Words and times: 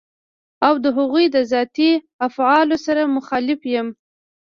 او 0.67 0.73
د 0.83 0.85
هغوی 0.97 1.25
له 1.33 1.41
ذاتي 1.51 1.91
افعالو 2.27 2.75
سره 2.85 3.11
مخالف 3.15 3.61
يم. 3.73 3.87